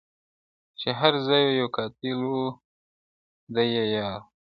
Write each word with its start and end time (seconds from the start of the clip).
چي 0.79 0.89
هر 0.99 1.13
ځای 1.27 1.43
به 1.49 1.57
یو 1.59 1.67
قاتل 1.75 2.17
وو 2.29 2.43
دی 3.53 3.65
یې 3.75 3.83
یار 3.95 4.19
وو!! 4.23 4.27